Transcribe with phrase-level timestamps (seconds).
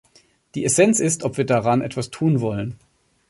[0.55, 2.79] Die Essenz ist, ob wir daran etwas tun wollen.